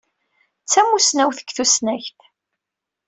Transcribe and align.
D 0.65 0.67
tamussnawt 0.71 1.37
deg 1.41 1.49
tussnakt. 1.55 2.19